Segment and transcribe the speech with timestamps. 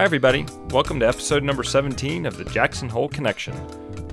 [0.00, 0.46] Hi, everybody.
[0.70, 3.54] Welcome to episode number 17 of the Jackson Hole Connection.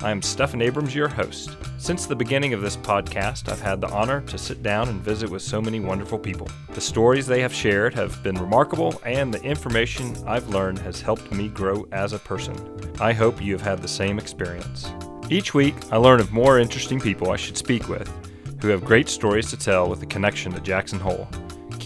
[0.02, 1.56] I am Stephan Abrams, your host.
[1.78, 5.30] Since the beginning of this podcast, I've had the honor to sit down and visit
[5.30, 6.46] with so many wonderful people.
[6.74, 11.32] The stories they have shared have been remarkable, and the information I've learned has helped
[11.32, 12.54] me grow as a person.
[13.00, 14.92] I hope you have had the same experience.
[15.30, 18.12] Each week, I learn of more interesting people I should speak with
[18.60, 21.28] who have great stories to tell with a connection to Jackson Hole.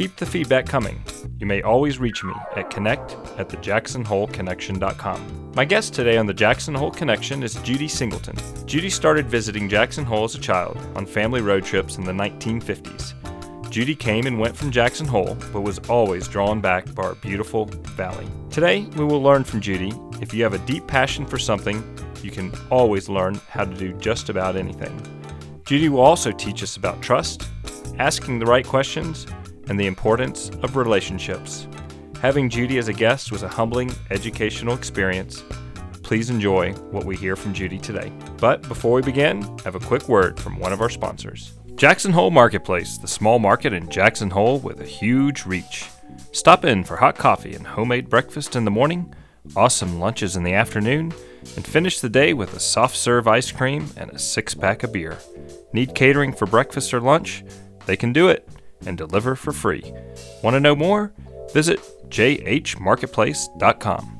[0.02, 1.00] Keep the feedback coming.
[1.38, 5.52] You may always reach me at connect at thejacksonholeconnection.com.
[5.54, 8.34] My guest today on the Jackson Hole Connection is Judy Singleton.
[8.66, 13.70] Judy started visiting Jackson Hole as a child on family road trips in the 1950s.
[13.70, 17.66] Judy came and went from Jackson Hole, but was always drawn back by our beautiful
[17.66, 18.26] valley.
[18.50, 21.80] Today, we will learn from Judy if you have a deep passion for something,
[22.24, 25.00] you can always learn how to do just about anything.
[25.64, 27.44] Judy will also teach us about trust,
[28.00, 29.28] asking the right questions,
[29.68, 31.66] and the importance of relationships.
[32.20, 35.42] Having Judy as a guest was a humbling educational experience.
[36.02, 38.12] Please enjoy what we hear from Judy today.
[38.38, 41.54] But before we begin, I have a quick word from one of our sponsors.
[41.74, 45.86] Jackson Hole Marketplace, the small market in Jackson Hole with a huge reach.
[46.30, 49.12] Stop in for hot coffee and homemade breakfast in the morning,
[49.56, 51.12] awesome lunches in the afternoon,
[51.56, 54.92] and finish the day with a soft serve ice cream and a six pack of
[54.92, 55.18] beer.
[55.72, 57.42] Need catering for breakfast or lunch?
[57.86, 58.48] They can do it
[58.86, 59.92] and deliver for free.
[60.42, 61.12] Want to know more?
[61.52, 64.18] Visit jhmarketplace.com.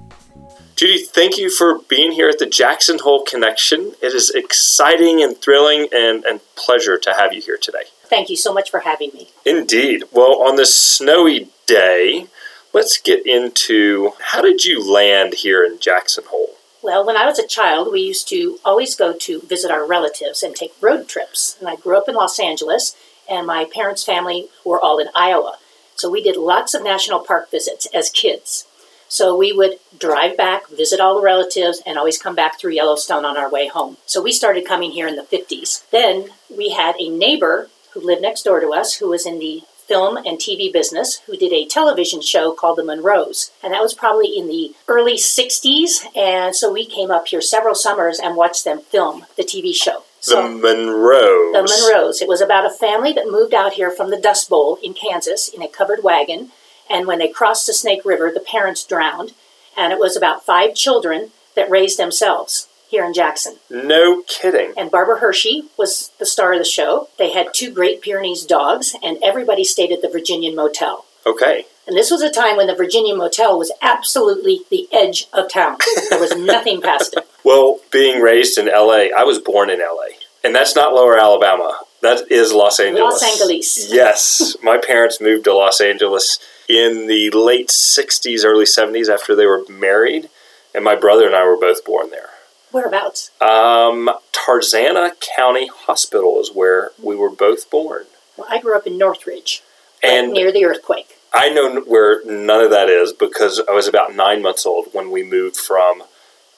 [0.75, 3.93] Judy, thank you for being here at the Jackson Hole Connection.
[4.03, 7.85] It is exciting and thrilling and, and pleasure to have you here today.
[8.05, 9.29] Thank you so much for having me.
[9.47, 10.05] Indeed.
[10.11, 12.27] Well, on this snowy day,
[12.73, 16.57] let's get into how did you land here in Jackson Hole?
[16.83, 20.43] Well, when I was a child, we used to always go to visit our relatives
[20.43, 21.57] and take road trips.
[21.61, 22.97] And I grew up in Los Angeles,
[23.31, 25.59] and my parents' family were all in Iowa.
[25.97, 28.67] So we did lots of national park visits as kids.
[29.09, 33.27] So we would drive back, visit all the relatives, and always come back through Yellowstone
[33.27, 33.99] on our way home.
[34.07, 35.89] So we started coming here in the 50s.
[35.91, 39.65] Then we had a neighbor who lived next door to us who was in the
[39.93, 43.51] film and TV business who did a television show called The Monroes.
[43.63, 46.07] And that was probably in the early 60s.
[46.17, 50.05] And so we came up here several summers and watched them film the TV show.
[50.21, 51.53] So, the Monroes.
[51.53, 52.23] The Monroes.
[52.23, 55.49] It was about a family that moved out here from the Dust Bowl in Kansas
[55.49, 56.53] in a covered wagon.
[56.89, 59.35] And when they crossed the Snake River, the parents drowned.
[59.77, 63.57] And it was about five children that raised themselves here in Jackson.
[63.71, 64.75] No kidding.
[64.77, 67.09] And Barbara Hershey was the star of the show.
[67.19, 71.07] They had two Great Pyrenees dogs, and everybody stayed at the Virginian Motel.
[71.27, 71.65] Okay.
[71.87, 75.79] And this was a time when the Virginian Motel was absolutely the edge of town.
[76.11, 77.27] There was nothing past it.
[77.43, 80.17] Well, being raised in LA, I was born in LA.
[80.45, 81.79] And that's not lower Alabama.
[82.03, 83.23] That is Los Angeles.
[83.23, 83.93] Los Angeles.
[83.93, 84.57] Yes.
[84.63, 86.39] My parents moved to Los Angeles
[86.69, 90.29] in the late 60s, early 70s after they were married.
[90.75, 92.31] And my brother and I were both born there.
[92.73, 93.31] Whereabouts?
[93.41, 98.05] Um, Tarzana County Hospital is where we were both born.
[98.37, 99.63] Well, I grew up in Northridge,
[100.03, 101.17] and near the earthquake.
[101.35, 105.11] I know where none of that is because I was about nine months old when
[105.11, 106.03] we moved from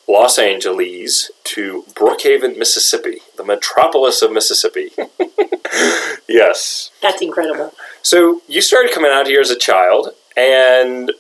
[0.08, 4.91] Los Angeles to Brookhaven, Mississippi, the metropolis of Mississippi.
[6.28, 6.91] yes.
[7.00, 7.72] That's incredible.
[8.02, 11.12] So you started coming out here as a child, and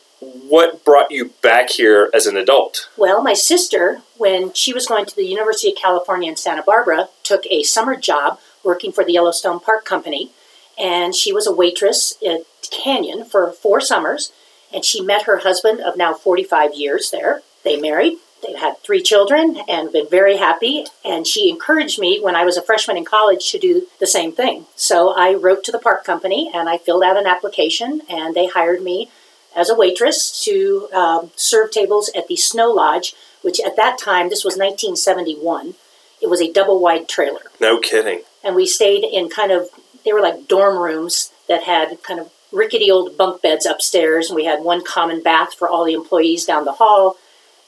[0.48, 2.88] what brought you back here as an adult?
[2.96, 7.08] Well, my sister, when she was going to the University of California in Santa Barbara,
[7.22, 10.30] took a summer job working for the Yellowstone Park Company,
[10.78, 14.32] and she was a waitress at Canyon for four summers,
[14.72, 17.42] and she met her husband of now 45 years there.
[17.62, 20.84] They married, They've had three children and been very happy.
[21.04, 24.32] And she encouraged me when I was a freshman in college to do the same
[24.32, 24.66] thing.
[24.76, 28.46] So I wrote to the park company and I filled out an application, and they
[28.46, 29.10] hired me
[29.54, 34.28] as a waitress to um, serve tables at the Snow Lodge, which at that time,
[34.28, 35.74] this was 1971,
[36.20, 37.42] it was a double wide trailer.
[37.60, 38.22] No kidding.
[38.42, 39.68] And we stayed in kind of,
[40.04, 44.36] they were like dorm rooms that had kind of rickety old bunk beds upstairs, and
[44.36, 47.16] we had one common bath for all the employees down the hall.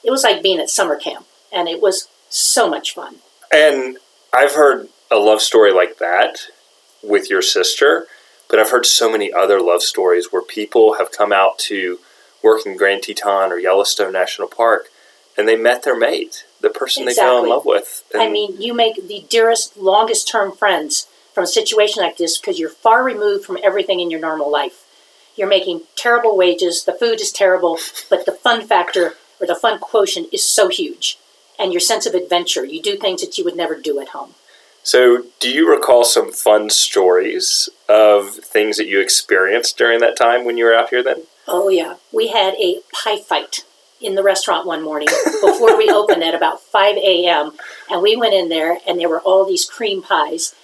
[0.03, 3.17] It was like being at summer camp, and it was so much fun.
[3.53, 3.97] And
[4.33, 6.39] I've heard a love story like that
[7.03, 8.07] with your sister
[8.49, 11.99] but I've heard so many other love stories where people have come out to
[12.43, 14.89] work in Grand Teton or Yellowstone National Park
[15.37, 17.13] and they met their mate, the person exactly.
[17.13, 18.03] they fell in love with.
[18.15, 22.57] I mean, you make the dearest, longest term friends from a situation like this because
[22.59, 24.83] you're far removed from everything in your normal life.
[25.35, 27.77] You're making terrible wages, the food is terrible,
[28.09, 31.19] but the fun factor or the fun quotient is so huge.
[31.59, 34.33] And your sense of adventure, you do things that you would never do at home.
[34.87, 40.45] So, do you recall some fun stories of things that you experienced during that time
[40.45, 41.23] when you were out here then?
[41.45, 41.95] Oh, yeah.
[42.13, 43.65] We had a pie fight
[43.99, 45.09] in the restaurant one morning
[45.41, 47.51] before we opened at about 5 a.m.
[47.91, 50.55] And we went in there, and there were all these cream pies.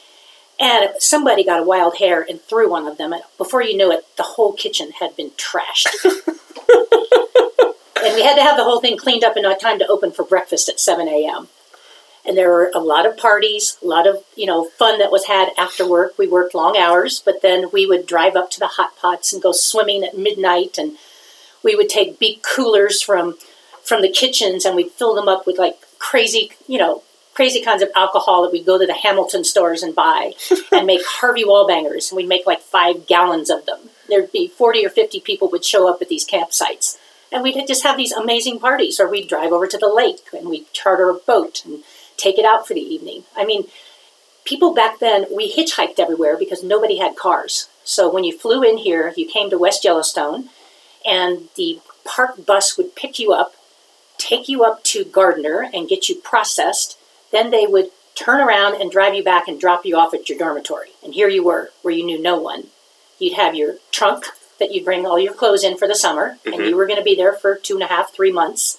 [0.57, 3.11] And somebody got a wild hair and threw one of them.
[3.11, 5.87] And before you knew it, the whole kitchen had been trashed.
[6.05, 6.15] and
[8.15, 10.23] we had to have the whole thing cleaned up in no time to open for
[10.23, 11.49] breakfast at 7 a.m.
[12.25, 15.25] And there were a lot of parties, a lot of you know fun that was
[15.25, 16.17] had after work.
[16.17, 19.41] We worked long hours, but then we would drive up to the hot pots and
[19.41, 20.97] go swimming at midnight, and
[21.63, 23.37] we would take big coolers from
[23.83, 27.03] from the kitchens and we'd fill them up with like crazy, you know,
[27.33, 30.33] crazy kinds of alcohol that we'd go to the Hamilton stores and buy
[30.71, 33.89] and make Harvey Wallbangers, and we'd make like five gallons of them.
[34.07, 36.97] There'd be 40 or 50 people would show up at these campsites.
[37.31, 40.47] And we'd just have these amazing parties, or we'd drive over to the lake and
[40.47, 41.83] we'd charter a boat and
[42.23, 43.23] take it out for the evening.
[43.35, 43.67] I mean,
[44.45, 47.67] people back then, we hitchhiked everywhere because nobody had cars.
[47.83, 50.49] So when you flew in here, you came to West Yellowstone,
[51.05, 53.53] and the park bus would pick you up,
[54.17, 56.97] take you up to Gardiner, and get you processed.
[57.31, 60.37] Then they would turn around and drive you back and drop you off at your
[60.37, 60.91] dormitory.
[61.03, 62.67] And here you were, where you knew no one.
[63.19, 64.27] You'd have your trunk
[64.59, 66.69] that you'd bring all your clothes in for the summer, and Mhm.
[66.69, 68.77] you were going to be there for two and a half, three months.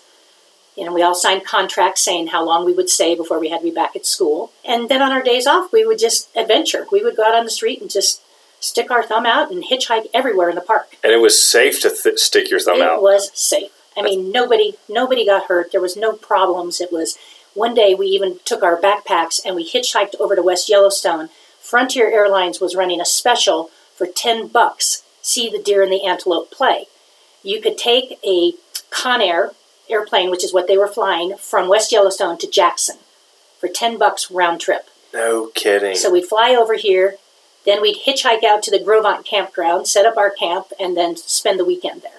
[0.77, 3.59] You know, we all signed contracts saying how long we would stay before we had
[3.59, 4.51] to be back at school.
[4.65, 6.87] And then on our days off, we would just adventure.
[6.91, 8.23] We would go out on the street and just
[8.59, 10.97] stick our thumb out and hitchhike everywhere in the park.
[11.05, 12.99] And it was safe to th- stick your thumb it out.
[12.99, 13.71] It was safe.
[13.97, 15.71] I mean, nobody nobody got hurt.
[15.71, 16.81] There was no problems.
[16.81, 17.17] It was
[17.55, 21.29] one day we even took our backpacks and we hitchhiked over to West Yellowstone.
[21.61, 25.03] Frontier Airlines was running a special for 10 bucks.
[25.23, 26.87] See the deer and the antelope play.
[27.43, 28.55] You could take a
[28.91, 29.55] Convair
[29.89, 32.97] airplane, which is what they were flying, from West Yellowstone to Jackson
[33.59, 34.89] for 10 bucks round trip.
[35.13, 35.97] No kidding.
[35.97, 37.17] So we'd fly over here,
[37.65, 41.17] then we'd hitchhike out to the Gros Ventre campground, set up our camp, and then
[41.17, 42.11] spend the weekend there.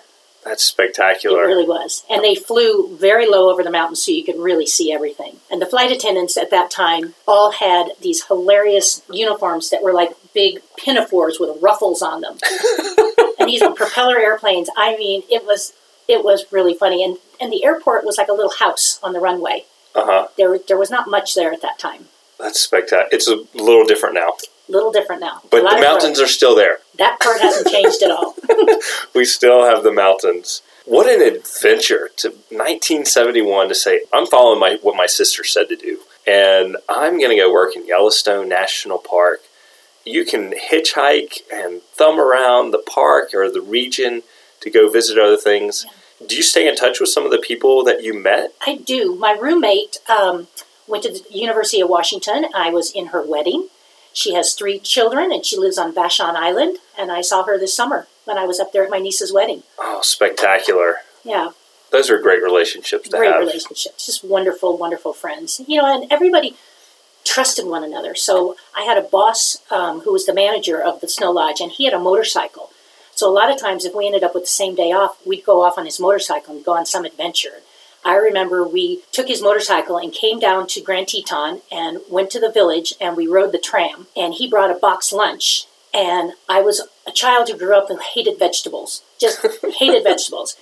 [0.44, 1.44] That's spectacular.
[1.44, 2.06] It really was.
[2.10, 5.38] And they flew very low over the mountains so you could really see everything.
[5.50, 10.12] And the flight attendants at that time all had these hilarious uniforms that were like
[10.36, 12.38] big pinafores with ruffles on them.
[13.40, 14.70] and these were propeller airplanes.
[14.78, 15.74] I mean, it was
[16.08, 17.04] it was really funny.
[17.04, 19.66] And and the airport was like a little house on the runway.
[19.94, 20.28] Uh huh.
[20.38, 22.06] There there was not much there at that time.
[22.40, 23.08] That's spectacular.
[23.12, 24.34] It's a little different now,
[24.68, 25.42] A Little different now.
[25.50, 26.80] but the mountains are still there.
[26.98, 28.36] that part hasn't changed at all.
[29.16, 30.62] We still have the mountains.
[30.84, 32.28] What an adventure to
[32.90, 37.32] 1971 to say I'm following my what my sister said to do, and I'm going
[37.36, 39.40] to go work in Yellowstone National Park.
[40.04, 44.22] You can hitchhike and thumb around the park or the region
[44.66, 45.86] to go visit other things.
[46.26, 48.52] Do you stay in touch with some of the people that you met?
[48.66, 49.16] I do.
[49.16, 50.48] My roommate um,
[50.88, 52.48] went to the University of Washington.
[52.56, 53.70] I was in her wedding.
[54.12, 56.78] She has three children and she lives on Vashon Island.
[56.98, 59.64] And I saw her this summer when I was up there at my niece's wedding.
[59.78, 60.96] Oh, spectacular!
[61.24, 61.50] Yeah,
[61.92, 63.40] Those are great relationships to great have.
[63.40, 64.06] relationships.
[64.06, 65.62] Just wonderful, wonderful friends.
[65.68, 66.56] You know, and everybody
[67.24, 68.16] trusted one another.
[68.16, 71.72] So I had a boss um, who was the manager of the Snow Lodge, and
[71.72, 72.70] he had a motorcycle.
[73.16, 75.46] So a lot of times, if we ended up with the same day off, we'd
[75.46, 77.62] go off on his motorcycle and go on some adventure.
[78.04, 82.40] I remember we took his motorcycle and came down to Grand Teton and went to
[82.40, 84.08] the village and we rode the tram.
[84.16, 85.66] And he brought a box lunch.
[85.94, 89.44] And I was a child who grew up and hated vegetables, just
[89.80, 90.56] hated vegetables.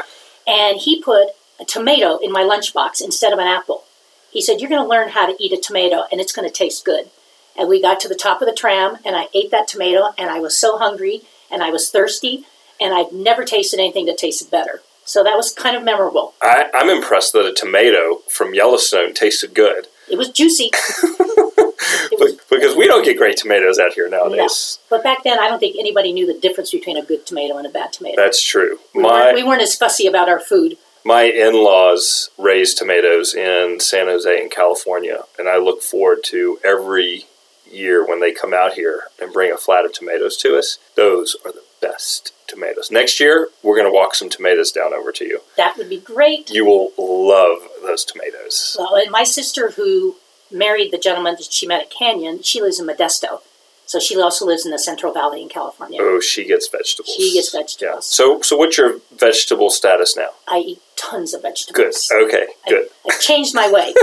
[0.48, 1.29] And he put
[1.60, 3.83] a tomato in my lunchbox instead of an apple.
[4.31, 6.53] He said, You're going to learn how to eat a tomato and it's going to
[6.53, 7.10] taste good.
[7.57, 10.29] And we got to the top of the tram and I ate that tomato and
[10.29, 12.43] I was so hungry and I was thirsty
[12.81, 14.81] and I'd never tasted anything that tasted better.
[15.05, 16.33] So that was kind of memorable.
[16.41, 19.88] I, I'm impressed that a tomato from Yellowstone tasted good.
[20.10, 20.72] It was juicy.
[20.74, 24.27] it was, Because we don't get great tomatoes out here no.
[24.27, 24.79] nowadays.
[24.89, 27.67] But back then, I don't think anybody knew the difference between a good tomato and
[27.67, 28.15] a bad tomato.
[28.22, 28.79] That's true.
[28.95, 30.77] we, weren't, we weren't as fussy about our food.
[31.03, 37.25] my in-laws raise tomatoes in San Jose in California, and I look forward to every
[37.74, 40.77] year when they come out here and bring a flat of tomatoes to us.
[40.96, 42.89] Those are the best tomatoes.
[42.92, 45.42] Next year, we're going to walk some tomatoes down over to you.
[45.58, 46.50] That would be great.
[46.51, 48.75] You will love those tomatoes.
[48.80, 50.15] Well, and my sister, who
[50.51, 53.42] married the gentleman that she met at Canyon, she lives in Modesto.
[53.86, 56.00] So she also lives in the Central Valley in California.
[56.01, 57.15] Oh, she gets vegetables.
[57.18, 57.60] She gets Yeah.
[57.60, 58.08] vegetables.
[58.08, 60.30] So, so what's your vegetable status now?
[60.48, 62.08] I eat tons of vegetables.
[62.10, 62.24] Good.
[62.27, 62.46] Okay.
[62.70, 62.88] Good.
[63.10, 63.94] I've changed my way.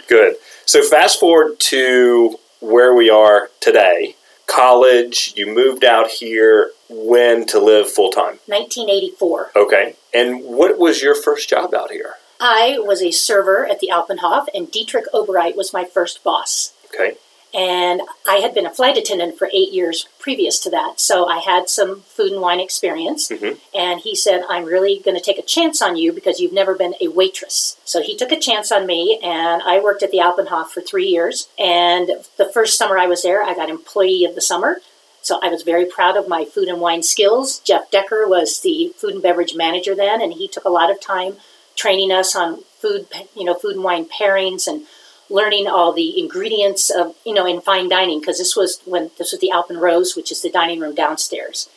[0.08, 0.36] Good.
[0.64, 4.16] So fast forward to where we are today.
[4.46, 8.38] College, you moved out here when to live full time.
[8.46, 9.52] 1984.
[9.56, 9.94] Okay.
[10.12, 12.14] And what was your first job out here?
[12.40, 16.72] I was a server at the Alpenhof, and Dietrich Obereit was my first boss.
[16.86, 17.16] Okay.
[17.52, 21.00] And I had been a flight attendant for eight years previous to that.
[21.00, 23.28] So I had some food and wine experience.
[23.28, 23.58] Mhm.
[23.74, 26.74] And he said, I'm really going to take a chance on you because you've never
[26.74, 27.76] been a waitress.
[27.84, 31.06] So he took a chance on me, and I worked at the Alpenhof for three
[31.06, 31.48] years.
[31.58, 34.80] And the first summer I was there, I got Employee of the Summer.
[35.22, 37.58] So I was very proud of my food and wine skills.
[37.58, 41.00] Jeff Decker was the food and beverage manager then, and he took a lot of
[41.00, 41.36] time
[41.76, 44.86] training us on food, you know, food and wine pairings and
[45.30, 49.32] learning all the ingredients of, you know, in fine dining because this was when this
[49.32, 51.68] was the Alpen Rose, which is the dining room downstairs.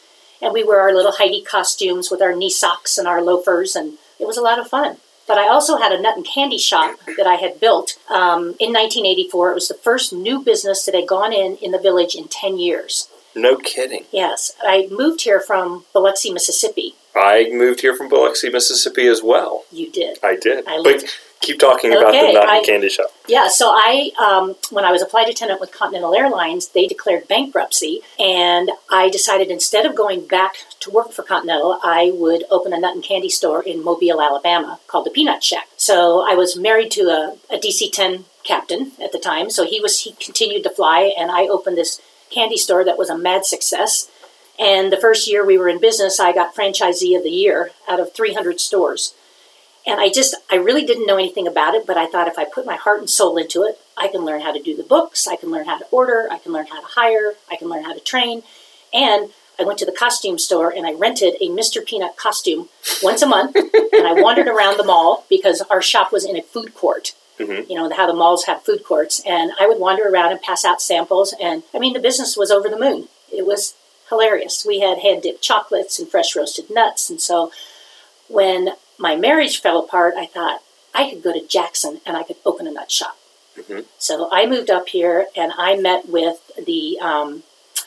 [0.41, 3.98] And we wore our little Heidi costumes with our knee socks and our loafers, and
[4.19, 4.98] it was a lot of fun.
[5.25, 8.74] But I also had a nut and candy shop that I had built um, in
[8.74, 9.51] 1984.
[9.51, 12.57] It was the first new business that had gone in in the village in 10
[12.57, 13.07] years.
[13.36, 14.03] No kidding.
[14.12, 16.95] Yes, I moved here from Biloxi, Mississippi.
[17.15, 19.63] I moved here from Biloxi, Mississippi as well.
[19.72, 20.19] You did.
[20.24, 20.67] I did.
[20.67, 21.10] I but lived-
[21.44, 23.08] keep talking about the Okay, nut I- and candy shop.
[23.28, 27.28] Yeah, so I, um, when I was a flight attendant with Continental Airlines, they declared
[27.28, 32.74] bankruptcy, and I decided instead of going back to work for Continental, I would open
[32.74, 35.68] a nut and candy store in Mobile, Alabama, called the Peanut Shack.
[35.78, 40.02] So I was married to a, a DC-10 captain at the time, so he was
[40.02, 44.10] he continued to fly, and I opened this candy store that was a mad success.
[44.60, 48.00] And the first year we were in business, I got franchisee of the year out
[48.00, 49.14] of 300 stores.
[49.86, 52.46] And I just, I really didn't know anything about it, but I thought if I
[52.46, 55.28] put my heart and soul into it, I can learn how to do the books,
[55.28, 57.84] I can learn how to order, I can learn how to hire, I can learn
[57.84, 58.44] how to train.
[58.94, 61.86] And I went to the costume store and I rented a Mr.
[61.86, 62.70] Peanut costume
[63.02, 63.56] once a month.
[63.94, 67.13] and I wandered around the mall because our shop was in a food court.
[67.40, 67.70] Mhm.
[67.70, 69.20] You know, how the malls have food courts.
[69.25, 71.34] And I would wander around and pass out samples.
[71.42, 73.10] And I mean, the business was over the moon.
[73.32, 73.75] It was
[74.10, 74.66] hilarious.
[74.66, 77.10] We had hand dipped chocolates and fresh roasted nuts.
[77.10, 77.52] And so
[78.28, 80.62] when my marriage fell apart, I thought
[80.94, 83.18] I could go to Jackson and I could open a nut shop.
[83.58, 83.86] Mhm.
[83.98, 87.44] So I moved up here and I met with the um,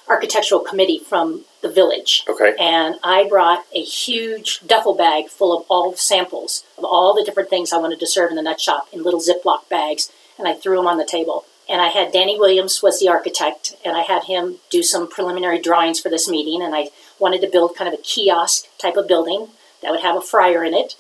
[0.09, 2.25] architectural committee from the village.
[2.29, 2.55] Okay.
[2.59, 7.25] And I brought a huge duffel bag full of all the samples of all the
[7.25, 10.47] different things I wanted to serve in the nut shop in little Ziploc bags, and
[10.47, 11.45] I threw them on the table.
[11.69, 15.61] And I had Danny Williams was the architect, and I had him do some preliminary
[15.61, 16.63] drawings for this meeting.
[16.63, 19.49] And I wanted to build kind of a kiosk type of building
[19.87, 20.97] that would have a fryer in it.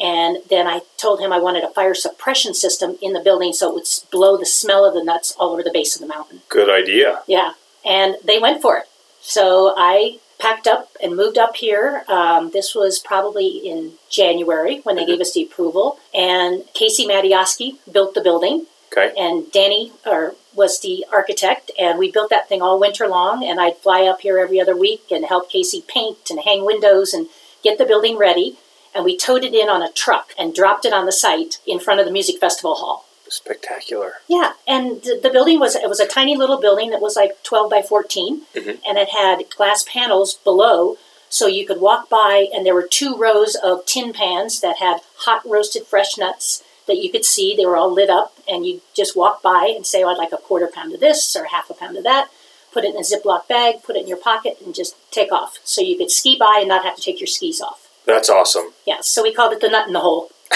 [0.00, 3.68] And then I told him I wanted a fire suppression system in the building so
[3.68, 6.40] it would blow the smell of the nuts all over the base of the mountain.
[6.48, 7.20] Good idea.
[7.28, 7.52] Yeah,
[7.84, 8.84] and they went for it.
[9.20, 12.04] So I packed up and moved up here.
[12.08, 15.98] Um, this was probably in January when they gave us the approval.
[16.14, 19.12] And Casey Matioski built the building, Okay.
[19.16, 21.70] and Danny or, was the architect.
[21.78, 23.44] And we built that thing all winter long.
[23.44, 27.14] And I'd fly up here every other week and help Casey paint and hang windows
[27.14, 27.28] and
[27.62, 28.56] get the building ready.
[28.94, 31.80] And we towed it in on a truck and dropped it on the site in
[31.80, 33.06] front of the music festival hall.
[33.28, 34.16] Spectacular.
[34.28, 37.70] Yeah, and the, building was it was a tiny little building that was like twelve
[37.70, 38.78] by 14 Mhm.
[38.86, 40.98] and it had glass panels below,
[41.30, 45.00] so you could walk by, and there were two rows of tin pans that had
[45.24, 47.56] hot roasted fresh nuts that you could see.
[47.56, 50.32] They were all lit up, and you just walk by and say, oh, "I'd like
[50.32, 52.28] a quarter pound of this or half a pound of that."
[52.72, 55.58] Put it in a Ziploc bag, put it in your pocket, and just take off.
[55.64, 57.88] So you could ski by and not have to take your skis off.
[58.06, 58.72] That's awesome.
[58.86, 60.30] Yeah, so we called it the nut in the hole.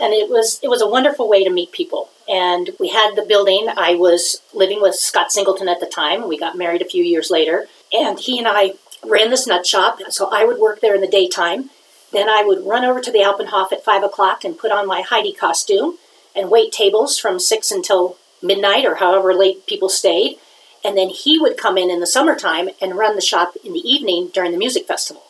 [0.00, 2.08] and it was it was a wonderful way to meet people.
[2.28, 3.68] And we had the building.
[3.76, 6.28] I was living with Scott Singleton at the time.
[6.28, 8.74] We got married a few years later, and he and I
[9.04, 10.00] ran this nut shop.
[10.10, 11.70] So I would work there in the daytime.
[12.12, 15.02] Then I would run over to the Alpenhof at five o'clock and put on my
[15.02, 15.98] Heidi costume
[16.34, 20.38] and wait tables from six until midnight or however late people stayed.
[20.84, 23.80] And then he would come in in the summertime and run the shop in the
[23.80, 25.22] evening during the music festival.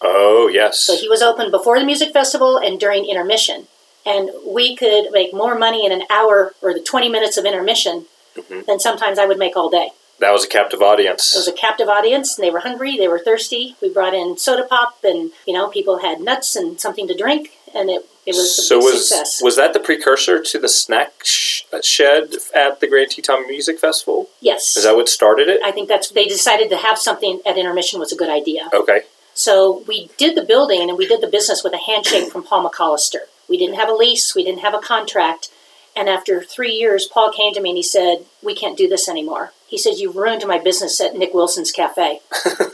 [0.00, 0.80] Oh, yes.
[0.80, 3.66] So he was open before the music festival and during intermission.
[4.06, 8.06] And we could make more money in an hour or the 20 minutes of intermission
[8.36, 8.66] Mhm.
[8.66, 9.92] than sometimes I would make all day.
[10.20, 11.34] That was a captive audience.
[11.34, 13.76] It was a captive audience, and they were hungry, they were thirsty.
[13.82, 17.50] We brought in soda pop, and you know, people had nuts and something to drink,
[17.74, 19.42] and it, it was a so was success.
[19.42, 24.28] was that the precursor to the snack sh- shed at the Grand Teton Music Festival?
[24.40, 25.60] yes, Is that what started it?
[25.64, 28.70] I think that's they decided to have something at intermission was a good idea.
[28.72, 29.02] Okay.
[29.34, 32.68] So we did the building and we did the business with a handshake from Paul
[32.70, 33.26] McCollister.
[33.48, 35.48] We didn't have a lease, we didn't have a contract.
[35.96, 39.08] And after three years, Paul came to me and he said, We can't do this
[39.08, 39.52] anymore.
[39.66, 42.20] He said, You've ruined my business at Nick Wilson's Cafe.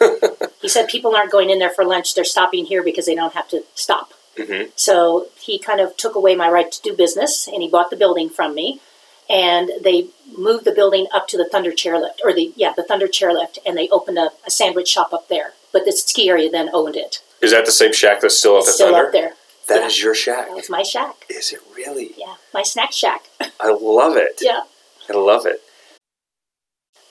[0.62, 3.35] he said, People aren't going in there for lunch, they're stopping here because they don't
[3.35, 4.12] have to stop.
[4.39, 7.91] hmm So he kind of took away my right to do business and he bought
[7.91, 8.81] the building from me.
[9.29, 13.07] And they moved the building up to the Thunder Chairlift, or the, yeah, the Thunder
[13.07, 15.53] Chairlift, and they opened a, a sandwich shop up there.
[15.73, 17.23] But the ski area then owned it.
[17.41, 19.07] Is that the same shack that's still up It's at still Thunder?
[19.07, 19.35] up there.
[19.71, 19.87] That Yeah.
[19.87, 20.49] is your shack.
[20.49, 21.15] That was my shack.
[21.29, 22.12] Is it really?
[22.17, 23.23] Yeah, my snack shack.
[23.61, 24.39] I love it.
[24.43, 24.62] Yeah.
[25.09, 25.62] I love it.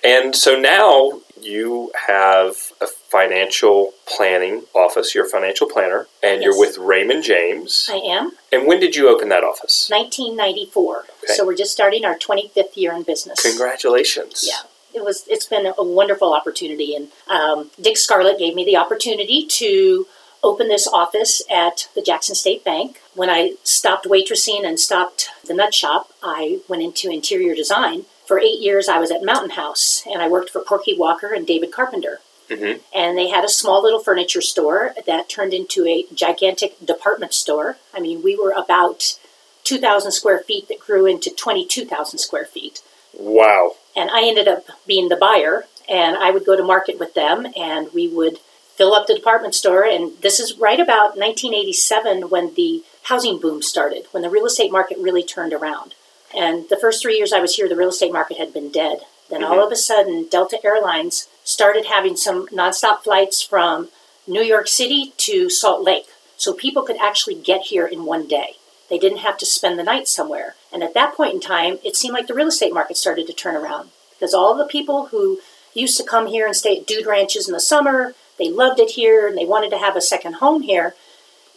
[0.03, 5.15] And so now you have a financial planning office.
[5.15, 7.89] You're a financial planner, and you're with Raymond James.
[7.91, 8.31] I am.
[8.51, 9.89] And when did you open that office?
[9.89, 11.05] 1994.
[11.23, 11.33] Okay.
[11.33, 13.41] So we're just starting our 25th year in business.
[13.41, 14.45] Congratulations.
[14.47, 14.67] Yeah.
[14.93, 15.23] It was.
[15.27, 20.07] It's been a wonderful opportunity, and um, Dick Scarlett gave me the opportunity to
[20.43, 23.01] open this office at the Jackson State Bank.
[23.13, 28.05] When I stopped waitressing and stopped the nut shop, I went into interior design.
[28.25, 31.45] For eight years, I was at Mountain House, and I worked for Corky Walker and
[31.47, 32.21] David Carpenter.
[32.47, 32.79] Mhm.
[32.93, 37.77] And they had a small little furniture store that turned into a gigantic department store.
[37.93, 39.15] I mean, we were about
[39.63, 42.81] 2,000 square feet that grew into 22,000 square feet
[43.13, 43.75] Wow.
[43.95, 45.67] and I ended up being the buyer.
[45.87, 48.39] And I would go to market with them, and we would
[48.79, 49.83] fill up the department store.
[49.83, 54.71] And this is right about 1987 when the housing boom started, when the real estate
[54.71, 55.95] market really turned around.
[56.33, 59.01] And the first three years I was here, the real estate market had been dead.
[59.29, 59.65] Then all mm-hmm.
[59.65, 63.89] of a sudden, Delta Airlines started having some nonstop flights from
[64.25, 66.05] New York City to Salt Lake.
[66.37, 68.53] So people could actually get here in one day.
[68.89, 70.55] They didn't have to spend the night somewhere.
[70.71, 73.33] And at that point in time, it seemed like the real estate market started to
[73.33, 75.39] turn around because all the people who
[75.73, 78.91] used to come here and stay at dude ranches in the summer, they loved it
[78.91, 80.95] here and they wanted to have a second home here.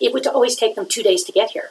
[0.00, 1.70] It would always take them two days to get here.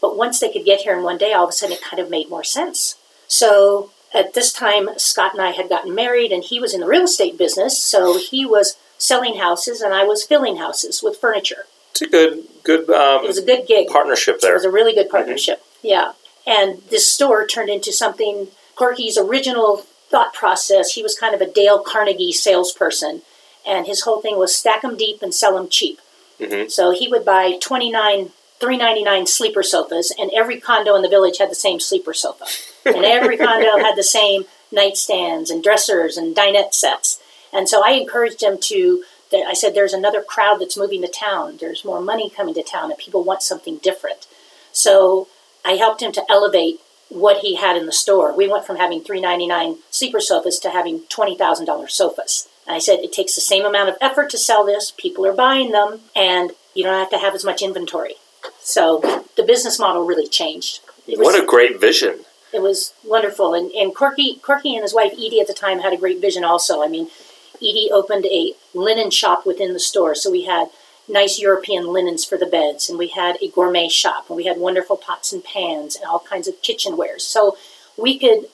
[0.00, 2.00] But once they could get here in one day, all of a sudden it kind
[2.00, 2.96] of made more sense.
[3.26, 6.86] So at this time, Scott and I had gotten married, and he was in the
[6.86, 7.82] real estate business.
[7.82, 11.66] So he was selling houses, and I was filling houses with furniture.
[11.92, 13.88] It's a good good um, It was a good gig.
[13.88, 14.52] partnership there.
[14.52, 15.62] It was a really good partnership.
[15.82, 16.12] Yeah.
[16.46, 19.78] And this store turned into something Corky's original
[20.10, 20.92] thought process.
[20.92, 23.22] He was kind of a Dale Carnegie salesperson,
[23.66, 26.00] and his whole thing was stack them deep and sell them cheap.
[26.40, 26.70] Mhm.
[26.70, 31.50] So he would buy 29 399 sleeper sofas and every condo in the village had
[31.50, 32.44] the same sleeper sofa.
[32.84, 37.20] and every condo had the same nightstands and dressers and dinette sets.
[37.52, 41.58] And so I encouraged him to I said there's another crowd that's moving to town.
[41.60, 44.26] There's more money coming to town and people want something different.
[44.72, 45.28] So
[45.64, 48.34] I helped him to elevate what he had in the store.
[48.34, 52.48] We went from having 399 sleeper sofas to having $20,000 sofas.
[52.70, 54.92] I said it takes the same amount of effort to sell this.
[54.96, 58.14] People are buying them and you don't have to have as much inventory.
[58.60, 60.80] So the business model really changed.
[61.06, 62.20] Was, What a great vision.
[62.52, 63.54] it was wonderful.
[63.54, 66.44] And, and Corky, Corky and his wife Edie at the time had a great vision
[66.44, 66.82] also.
[66.82, 67.08] I mean,
[67.56, 70.14] Edie opened a linen shop within the store.
[70.14, 70.68] So we had
[71.08, 74.58] nice European linens for the beds, and we had a gourmet shop, and we had
[74.58, 77.22] wonderful pots and pans and all kinds of kitchenwares.
[77.22, 77.56] So
[77.96, 78.46] we could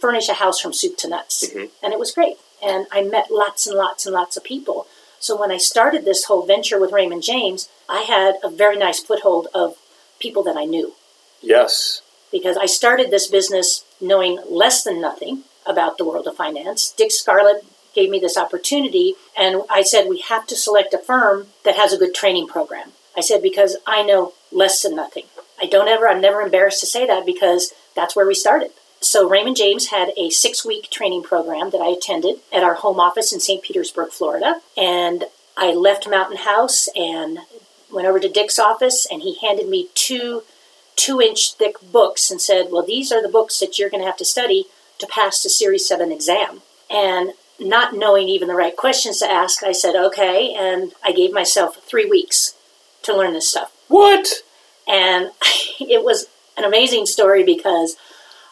[0.00, 1.46] furnish a house from soup to nuts.
[1.46, 1.66] Mm-hmm.
[1.82, 2.36] And it was great.
[2.62, 4.86] And I met lots and lots and lots of people.
[5.18, 9.00] So when I started this whole venture with Raymond James, I had a very nice
[9.00, 9.76] foothold of
[10.18, 10.94] people that I knew
[11.42, 12.02] Yes.
[12.32, 16.92] because I started this business knowing less than nothing about the world of finance.
[16.96, 21.48] Dick Scarlett gave me this opportunity, and I said, We have to select a firm
[21.64, 22.92] that has a good training program.
[23.16, 25.24] I said, Because I know less than nothing.
[25.60, 28.70] I don't ever, I'm never embarrassed to say that because that's where we started.
[29.00, 33.00] So Raymond James had a six week training program that I attended at our home
[33.00, 33.62] office in St.
[33.62, 34.60] Petersburg, Florida.
[34.76, 35.24] And
[35.56, 37.38] I left Mountain House and
[37.92, 40.42] went over to Dick's office, and he handed me two
[40.96, 44.06] two inch thick books and said, Well, these are the books that you're going to
[44.06, 44.66] have to study
[44.98, 46.60] to pass the Series 7 exam.
[46.90, 50.54] And not knowing even the right questions to ask, I said, Okay.
[50.54, 52.54] And I gave myself three weeks
[53.02, 53.72] to learn this stuff.
[53.88, 54.28] What?
[54.86, 55.30] And
[55.80, 56.26] it was
[56.58, 57.96] an amazing story because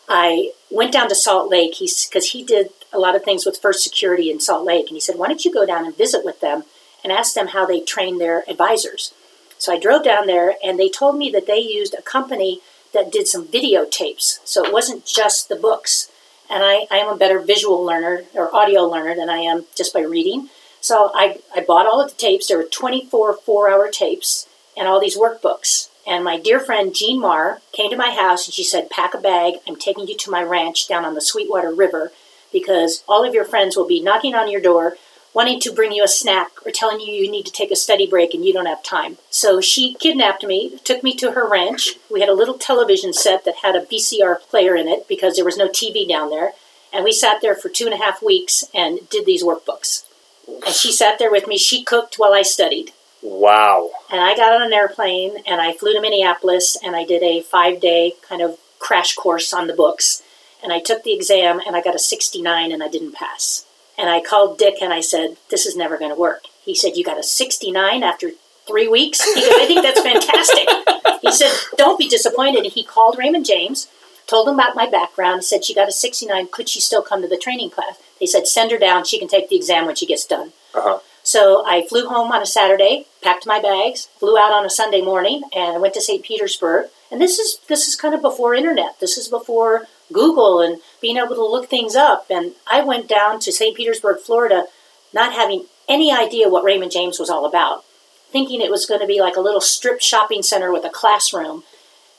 [0.09, 3.83] I went down to Salt Lake because he did a lot of things with First
[3.83, 4.87] Security in Salt Lake.
[4.89, 6.65] And he said, Why don't you go down and visit with them
[7.05, 9.13] and ask them how they train their advisors?
[9.59, 12.61] So I drove down there and they told me that they used a company
[12.95, 14.39] that did some videotapes.
[14.45, 16.11] So it wasn't just the books.
[16.51, 19.93] And I, I am a better visual learner or audio learner than I am just
[19.93, 20.49] by reading.
[20.81, 22.47] So I, I bought all of the tapes.
[22.47, 25.89] There were 24 four hour tapes and all these workbooks.
[26.09, 29.19] And my dear friend Jean Marr came to my house and she said, Pack a
[29.19, 29.57] bag.
[29.69, 32.13] I'm taking you to my ranch down on the Sweetwater River
[32.51, 34.97] because all of your friends will be knocking on your door
[35.35, 38.07] wanting to bring you a snack or telling you you need to take a study
[38.07, 39.19] break and you don't have time.
[39.29, 41.97] So she kidnapped me, took me to her ranch.
[42.11, 45.45] We had a little television set that had a VCR player in it because there
[45.45, 46.53] was no TV down there.
[46.91, 50.07] And we sat there for two and a half weeks and did these workbooks.
[50.49, 51.59] And she sat there with me.
[51.59, 52.93] She cooked while I studied.
[53.29, 53.91] Wow.
[54.11, 57.43] And I got on an airplane and I flew to Minneapolis and I did a
[57.43, 60.23] five day kind of crash course on the books.
[60.63, 63.67] And I took the exam and I got a 69 and I didn't pass.
[63.99, 66.45] And I called Dick and I said, This is never going to work.
[66.65, 68.31] He said, You got a 69 after
[68.67, 69.23] three weeks?
[69.23, 71.21] He goes, I think that's fantastic.
[71.21, 72.65] he said, Don't be disappointed.
[72.65, 73.89] And he called Raymond James,
[74.27, 76.49] told him about my background, said she got a 69.
[76.51, 77.99] Could she still come to the training class?
[78.19, 79.05] They said, send her down.
[79.05, 80.53] She can take the exam when she gets done.
[80.75, 80.99] Uh-huh.
[81.29, 85.03] So I flew home on a Saturday, packed my bags, flew out on a Sunday
[85.03, 86.25] morning, and I went to St.
[86.25, 86.87] Petersburg.
[87.11, 88.99] And this is this is kind of before internet.
[88.99, 92.25] This is before Google and being able to look things up.
[92.31, 93.77] And I went down to St.
[93.77, 94.69] Petersburg, Florida,
[95.13, 97.85] not having any idea what Raymond James was all about,
[98.33, 101.63] thinking it was going to be like a little strip shopping center with a classroom.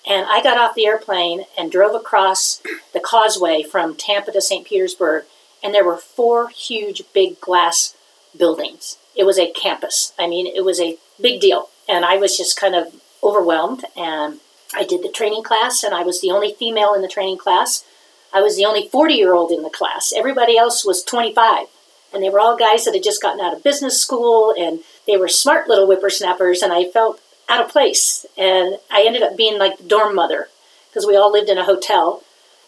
[0.07, 2.61] And I got off the airplane and drove across
[2.93, 4.67] the causeway from Tampa to St.
[4.67, 5.23] Petersburg,
[5.63, 7.95] and there were four huge, big glass
[8.37, 8.97] buildings.
[9.15, 10.13] It was a campus.
[10.17, 11.69] I mean, it was a big deal.
[11.87, 13.85] And I was just kind of overwhelmed.
[13.95, 14.39] And
[14.73, 17.83] I did the training class, and I was the only female in the training class.
[18.31, 20.13] I was the only 40 year old in the class.
[20.15, 21.67] Everybody else was 25.
[22.13, 25.17] And they were all guys that had just gotten out of business school, and they
[25.17, 28.25] were smart little whippersnappers, and I felt out of place.
[28.37, 30.49] And I ended up being like the dorm mother
[30.89, 32.23] because we all lived in a hotel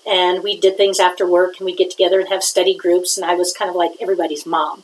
[0.06, 3.26] and we did things after work and we'd get together and have study groups and
[3.26, 4.84] i was kind of like everybody's mom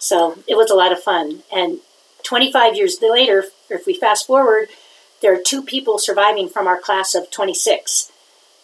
[0.00, 1.78] so it was a lot of fun and
[2.24, 4.68] 25 years later if we fast forward
[5.22, 8.10] there are two people surviving from our class of 26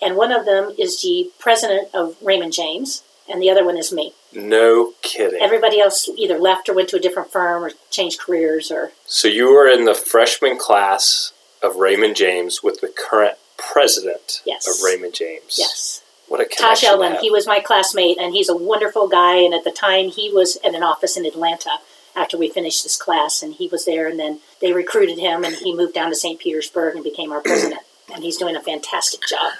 [0.02, 3.92] and one of them is the president of raymond james and the other one is
[3.92, 5.40] me No kidding.
[5.40, 9.28] everybody else either left or went to a different firm or changed careers or so
[9.28, 14.66] you were in the freshman class of Raymond James with the current president Yes.
[14.68, 15.56] of Raymond James.
[15.58, 16.88] yes What a Tash connection.
[16.88, 17.20] to Elwyn, have.
[17.20, 19.36] he was my classmate, and he's a wonderful guy.
[19.36, 21.70] And at the time, he was at an office in Atlanta
[22.16, 24.08] after we finished this class, and he was there.
[24.08, 26.40] And then they recruited him, and he moved down to St.
[26.40, 27.82] Petersburg and became our president.
[28.12, 29.52] And he's doing a fantastic job.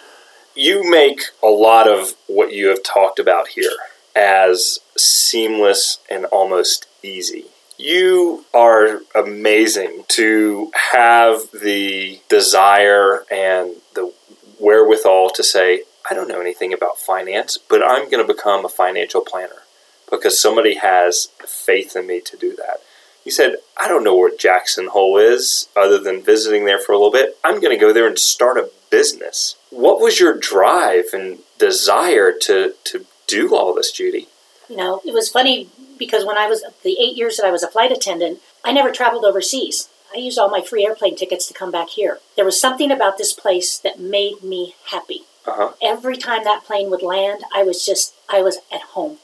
[0.55, 3.71] you make a lot of what you have talked about here
[4.15, 7.45] as seamless and almost easy.
[7.79, 14.13] You are amazing to have the desire and the
[14.59, 18.69] wherewithal to say, I don't know anything about finance, but I'm going to become a
[18.69, 19.63] financial planner
[20.11, 22.79] because somebody has faith in me to do that.
[23.25, 26.97] He said, I don't know what Jackson Hole is other than visiting there for a
[26.97, 27.37] little bit.
[27.43, 29.57] I'm going to go there and start a business.
[29.71, 34.29] What was your drive and desire to, to do all this, Judy?
[34.69, 37.65] You know, it was funny because when I was the eight years that I was
[37.65, 39.89] a flight attendant, I never traveled overseas.
[40.15, 42.21] I used all my free airplane tickets to come back here.
[42.37, 45.23] There was something about this place that made me happy.
[45.47, 45.73] Uh-huh.
[45.81, 49.19] Every time that plane would land, I was just, I was at home.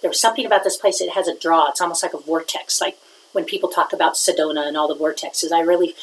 [0.00, 1.68] There was something about this place that has a draw.
[1.68, 2.80] It's almost like a vortex.
[2.80, 2.98] Like
[3.32, 5.94] when people talk about Sedona and all the vortexes, I really,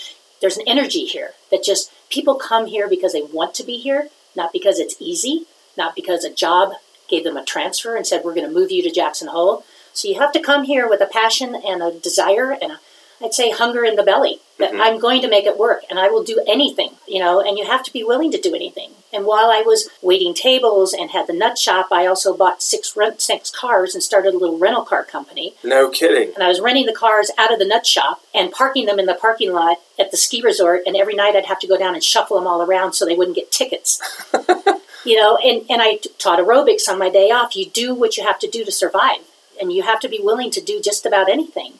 [0.41, 4.09] there's an energy here that just, people come here because they want to be here,
[4.36, 6.73] not because it's easy, not because a job
[7.09, 9.65] gave them a transfer and said, we're going to move you to Jackson Hole.
[9.93, 12.79] So you have to come here with a passion and a desire and a,
[13.23, 14.81] I'd say hunger in the belly that mm-hmm.
[14.81, 17.65] I'm going to make it work and I will do anything, you know, and you
[17.65, 18.91] have to be willing to do anything.
[19.13, 22.97] And while I was waiting tables and had the nut shop, I also bought six
[22.97, 25.53] rent six cars and started a little rental car company.
[25.63, 26.33] No kidding.
[26.33, 29.05] And I was renting the cars out of the nut shop and parking them in
[29.05, 30.81] the parking lot at the ski resort.
[30.86, 33.15] And every night I'd have to go down and shuffle them all around so they
[33.15, 34.01] wouldn't get tickets.
[35.05, 37.55] you know, and, and I taught aerobics on my day off.
[37.55, 39.19] You do what you have to do to survive.
[39.59, 41.73] And you have to be willing to do just about anything.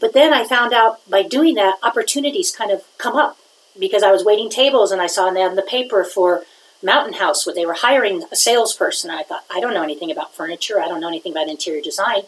[0.00, 3.38] But then I found out by doing that, opportunities kind of come up
[3.78, 6.44] because I was waiting tables and I saw an ad in the paper for
[6.82, 9.10] Mountain House where they were hiring a salesperson.
[9.10, 10.80] I thought, I don't know anything about furniture.
[10.80, 12.22] I don't know anything about interior design.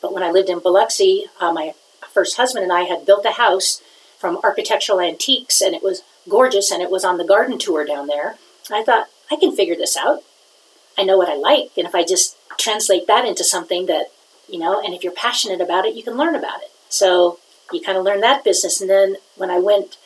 [0.00, 1.74] But when I lived in Biloxi, uh, my
[2.12, 3.82] first husband and I had built a house
[4.18, 8.06] from architectural antiques and it was gorgeous and it was on the garden tour down
[8.06, 8.36] there.
[8.70, 10.22] I thought, I can figure this out.
[10.98, 11.72] I know what I like.
[11.76, 14.06] And if I just translate that into something that,
[14.48, 16.70] you know, and if you're passionate about it, you can learn about it.
[16.88, 17.38] So
[17.72, 18.80] you kind of learn that business.
[18.80, 19.96] And then when I went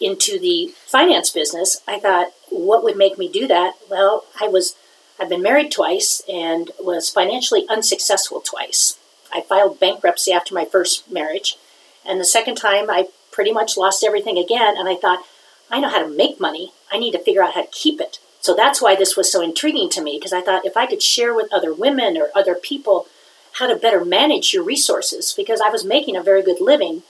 [0.00, 3.74] into the finance business, I thought, what would make me do that?
[3.90, 4.76] Well, I was,
[5.18, 8.98] I've been married twice and was financially unsuccessful twice.
[9.32, 11.56] I filed bankruptcy after my first marriage.
[12.04, 14.76] And the second time, I pretty much lost everything again.
[14.78, 15.24] And I thought,
[15.70, 16.72] I know how to make money.
[16.90, 18.18] I need to figure out how to keep it.
[18.40, 21.02] So that's why this was so intriguing to me because I thought if I could
[21.02, 23.06] share with other women or other people
[23.54, 27.02] how to better manage your resources, because I was making a very good living,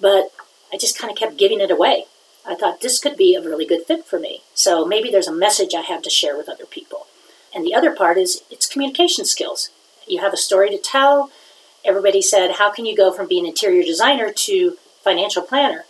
[0.00, 0.32] but
[0.72, 2.06] I just kind of kept giving it away.
[2.46, 4.42] I thought this could be a really good fit for me.
[4.54, 7.06] So maybe there's a message I have to share with other people.
[7.54, 9.70] And the other part is it's communication skills.
[10.06, 11.30] You have a story to tell.
[11.84, 15.84] Everybody said, How can you go from being interior designer to financial planner?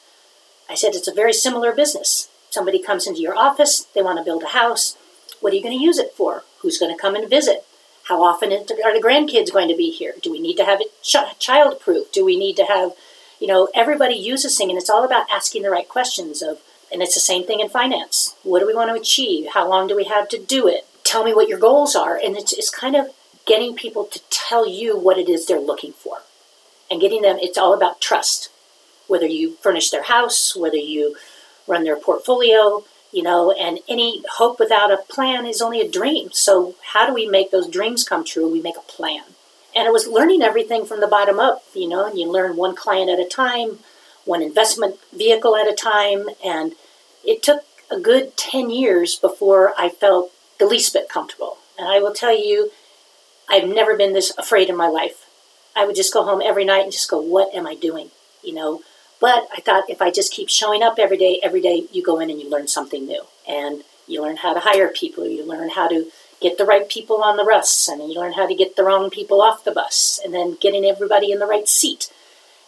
[0.69, 2.29] I said, It's a very similar business.
[2.51, 4.97] Somebody comes into your office, they want to build a house.
[5.41, 6.45] What are you going to use it for?
[6.61, 7.65] Who's going to come and visit?
[8.05, 10.15] How often are the grandkids going to be here?
[10.23, 12.13] Do we need to have it ch- child proof?
[12.13, 12.93] Do we need to have,
[13.41, 16.61] you know, everybody uses thing, and it's all about asking the right questions of
[16.93, 18.37] And it's the same thing in finance.
[18.45, 19.49] What do we want to achieve?
[19.53, 20.87] How long do we have to do it?
[21.03, 22.17] Tell me what your goals are.
[22.17, 23.09] And it's, it's kind of
[23.47, 26.19] getting people to tell you what it is they're looking for
[26.91, 28.51] and getting them, it's all about trust.
[29.09, 31.17] Whether you furnish their house, whether you
[31.67, 32.85] run their portfolio,
[33.15, 36.31] you know, and any hope without a plan is only a dream.
[36.33, 38.51] So, how do we make those dreams come true?
[38.51, 39.23] We make a plan.
[39.77, 42.75] And it was learning everything from the bottom up, you know, and you learn one
[42.75, 43.79] client at a time,
[44.25, 46.27] one investment vehicle at a time.
[46.45, 46.75] And
[47.25, 51.59] it took a good 10 years before I felt the least bit comfortable.
[51.79, 52.73] And I will tell you,
[53.49, 55.29] I've never been this afraid in my life.
[55.77, 58.11] I would just go home every night and just go, What am I doing?
[58.43, 58.83] You know,
[59.21, 62.21] but I thought if I just keep showing up every day, every day you go
[62.21, 63.23] in and you learn something new.
[63.49, 67.23] And you learn how to hire people, you learn how to get the right people
[67.23, 70.21] on the bus, and you learn how to get the wrong people off the bus,
[70.23, 72.13] and then getting everybody in the right seat.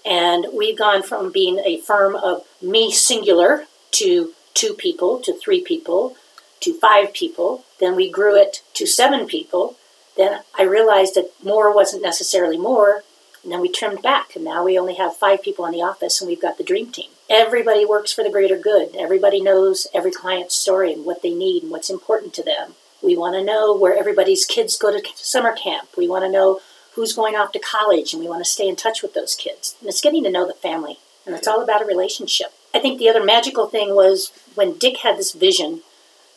[0.05, 5.63] And we've gone from being a firm of me singular to two people, to three
[5.63, 6.17] people,
[6.61, 7.65] to five people.
[7.81, 9.77] Then we grew it to seven people.
[10.17, 13.03] Then I realized that more wasn't necessarily more.
[13.47, 16.21] And then we trimmed back, and now we only have five people in the office,
[16.21, 17.11] and we've got the dream team.
[17.31, 18.97] Everybody works for the greater good.
[18.97, 22.73] Everybody knows every client's story and what they need and what's important to them.
[23.01, 25.91] We want to know where everybody's kids go to summer camp.
[25.97, 26.59] We want to know
[26.95, 29.77] who's going off to college, and we want to stay in touch with those kids.
[29.79, 32.49] And it's getting to know the family, and it's all about a relationship.
[32.75, 35.83] I think the other magical thing was when Dick had this vision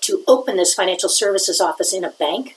[0.01, 2.55] to open this financial services office in a bank,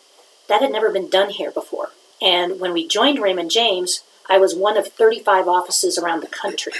[0.48, 1.92] that had never been done here before.
[2.20, 6.72] And when we joined Raymond James, I was one of 35 offices around the country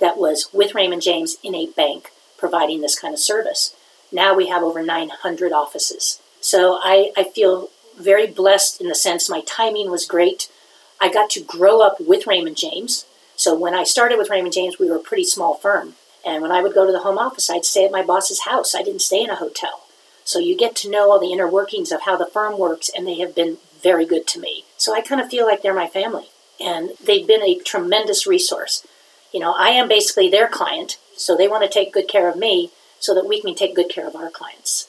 [0.00, 3.76] that was with Raymond James in a bank providing this kind of service.
[4.10, 6.18] Now we have over 900 offices.
[6.40, 10.50] So I, I feel very blessed in the sense my timing was great.
[10.98, 13.04] I got to grow up with Raymond James.
[13.36, 15.92] So when I started with Raymond James, we were a pretty small firm.
[16.24, 18.74] And when I would go to the home office, I'd stay at my boss's house.
[18.74, 19.82] I didn't stay in a hotel.
[20.24, 23.06] So you get to know all the inner workings of how the firm works, and
[23.06, 24.64] they have been very good to me.
[24.78, 26.30] So I kind of feel like they're my family.
[26.60, 28.86] And they've been a tremendous resource.
[29.32, 32.36] You know, I am basically their client, so they want to take good care of
[32.36, 34.88] me so that we can take good care of our clients.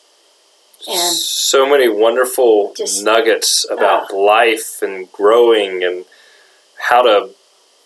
[0.87, 6.05] And so many wonderful just, nuggets about uh, life and growing and
[6.89, 7.31] how to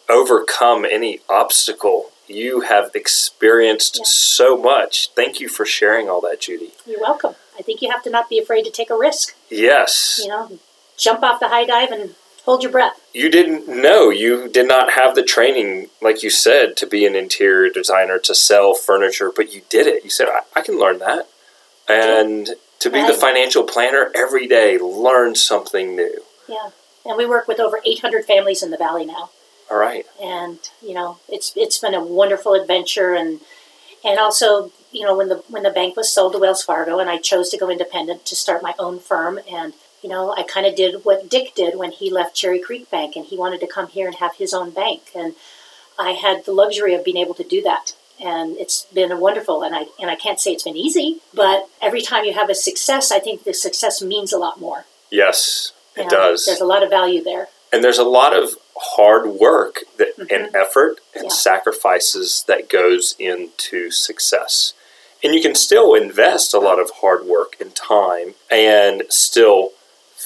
[0.09, 2.11] overcome any obstacle.
[2.27, 4.03] You have experienced yeah.
[4.05, 5.09] so much.
[5.15, 6.71] Thank you for sharing all that, Judy.
[6.85, 7.35] You're welcome.
[7.57, 9.35] I think you have to not be afraid to take a risk.
[9.49, 10.19] Yes.
[10.21, 10.59] You know,
[10.97, 12.99] jump off the high dive and hold your breath.
[13.13, 14.09] You didn't know.
[14.09, 18.35] You did not have the training, like you said, to be an interior designer, to
[18.35, 20.03] sell furniture, but you did it.
[20.03, 21.27] You said, I, I can learn that.
[21.87, 26.21] And to be the financial planner every day, learn something new.
[26.47, 26.71] Yeah,
[27.05, 29.29] and we work with over 800 families in the valley now.
[29.71, 30.05] All right.
[30.21, 33.39] And you know, it's it's been a wonderful adventure, and
[34.03, 37.09] and also you know when the when the bank was sold to Wells Fargo, and
[37.09, 39.73] I chose to go independent to start my own firm, and
[40.03, 43.15] you know I kind of did what Dick did when he left Cherry Creek Bank,
[43.15, 45.35] and he wanted to come here and have his own bank, and
[45.97, 49.75] I had the luxury of being able to do that and it's been wonderful and
[49.75, 53.11] I and I can't say it's been easy, but every time you have a success,
[53.11, 54.85] I think the success means a lot more.
[55.09, 56.45] Yes, it know, does.
[56.45, 57.47] There's a lot of value there.
[57.71, 60.33] And there's a lot of hard work that, mm-hmm.
[60.33, 61.29] and effort and yeah.
[61.29, 64.73] sacrifices that goes into success.
[65.23, 69.71] And you can still invest a lot of hard work and time and still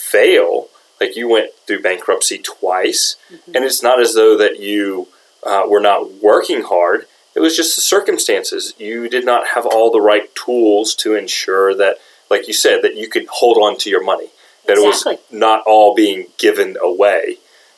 [0.08, 0.68] fail.
[1.00, 3.56] Like you went through bankruptcy twice, mm-hmm.
[3.56, 5.10] and it's not as though that you
[5.44, 7.06] uh, were not working hard
[7.38, 8.74] it was just the circumstances.
[8.80, 11.98] You did not have all the right tools to ensure that,
[12.32, 14.30] like you said, that you could hold on to your money.
[14.66, 15.14] That exactly.
[15.14, 17.38] it was not all being given away.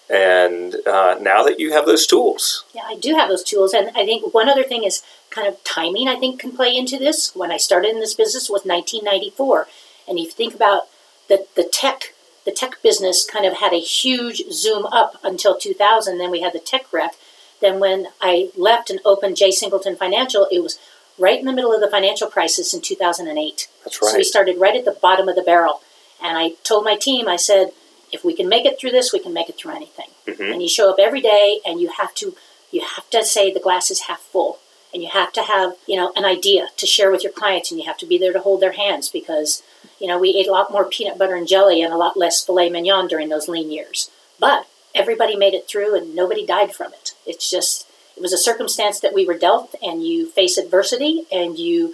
[0.10, 2.64] And uh, now that you have those tools.
[2.74, 3.74] Yeah, I do have those tools.
[3.74, 6.98] And I think one other thing is kind of timing, I think, can play into
[6.98, 7.36] this.
[7.36, 9.68] When I started in this business was 1994.
[10.08, 10.84] And if you think about
[11.28, 12.14] the, the tech,
[12.46, 16.18] the tech business kind of had a huge zoom up until 2000.
[16.18, 17.14] Then we had the tech wreck
[17.62, 19.52] then when I left and opened J.
[19.52, 20.80] Singleton Financial, it was
[21.18, 23.68] right in the middle of the financial crisis in 2008.
[23.84, 24.12] That's right.
[24.12, 25.82] So we started right at the bottom of the barrel.
[26.22, 27.72] And I told my team, I said,
[28.12, 30.08] if we can make it through this, we can make it through anything.
[30.28, 30.54] Mm-hmm.
[30.54, 32.36] And you show up every day and you have to
[32.72, 34.60] you have to say the glass is half full.
[34.94, 37.80] And you have to have, you know, an idea to share with your clients and
[37.80, 39.62] you have to be there to hold their hands because,
[40.00, 42.44] you know, we ate a lot more peanut butter and jelly and a lot less
[42.44, 44.10] filet mignon during those lean years.
[44.40, 47.12] But everybody made it through and nobody died from it.
[47.28, 51.58] It's just, it was a circumstance that we were dealt, and you face adversity and
[51.58, 51.94] you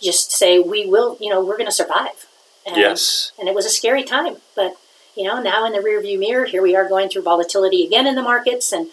[0.00, 2.26] just say, we will, you know, we're going to survive.
[2.66, 3.32] And, yes.
[3.38, 4.76] And it was a scary time, but,
[5.16, 8.14] you know, now in the rearview mirror, here we are going through volatility again in
[8.14, 8.70] the markets.
[8.70, 8.90] And,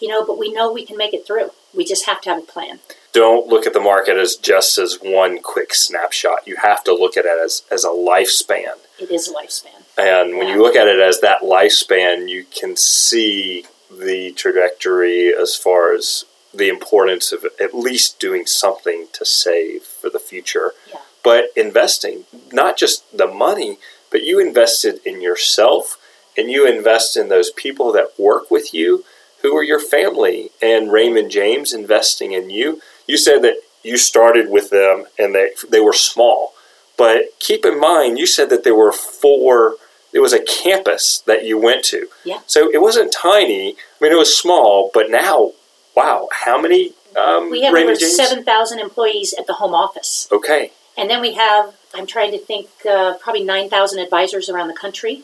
[0.00, 1.50] you know, but we know we can make it through.
[1.74, 2.80] We just have to have a plan.
[3.12, 6.46] Don't look at the market as just as one quick snapshot.
[6.46, 8.74] You have to look at it as, as a lifespan.
[8.98, 9.82] It is a lifespan.
[9.96, 10.54] And when Yeah.
[10.54, 16.24] you look at it as that lifespan, you can see the trajectory as far as
[16.54, 20.74] the importance of at least doing something to save for the future.
[20.90, 21.00] Yeah.
[21.22, 23.78] But investing, not just the money,
[24.10, 25.98] but you invested in yourself
[26.36, 29.04] and you invest in those people that work with you
[29.42, 32.80] who are your family and Raymond James investing in you.
[33.06, 36.54] You said that you started with them and they they were small.
[36.96, 39.76] But keep in mind you said that there were four
[40.12, 42.08] it was a campus that you went to.
[42.24, 42.40] Yeah.
[42.46, 43.76] So it wasn't tiny.
[44.00, 45.52] I mean it was small, but now
[45.94, 48.16] wow, how many um, We have Raymond over James?
[48.16, 50.28] 7,000 employees at the home office.
[50.30, 50.72] Okay.
[50.96, 55.22] And then we have, I'm trying to think, uh, probably 9,000 advisors around the country,